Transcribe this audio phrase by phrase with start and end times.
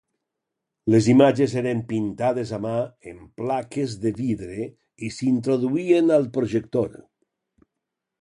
[0.93, 2.71] Les imatges eren pintades a mà
[3.11, 4.67] en plaques de vidre
[5.09, 6.97] i s'introduïen al projector.